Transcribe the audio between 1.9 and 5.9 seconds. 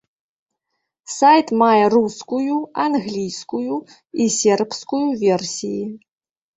рускую, англійскую і сербскую версіі.